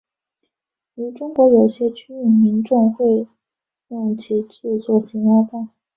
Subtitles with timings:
[0.95, 3.27] 于中国有些区域民众会
[3.89, 5.69] 用其制作咸鸭蛋。